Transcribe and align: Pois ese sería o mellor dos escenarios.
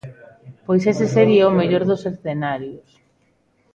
Pois 0.65 0.83
ese 0.91 1.05
sería 1.15 1.49
o 1.49 1.55
mellor 1.59 1.83
dos 1.89 2.01
escenarios. 2.11 2.89